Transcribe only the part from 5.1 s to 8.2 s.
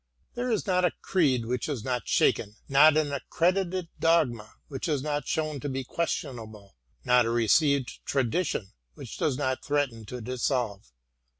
shown to be ques tionable, not a received